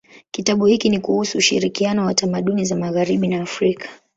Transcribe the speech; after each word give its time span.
Kitabu 0.31 0.65
hiki 0.65 0.89
ni 0.89 0.99
kuhusu 0.99 1.37
ushirikiano 1.37 2.05
wa 2.05 2.13
tamaduni 2.13 2.65
za 2.65 2.75
magharibi 2.75 3.27
na 3.27 3.41
Afrika. 3.41 3.89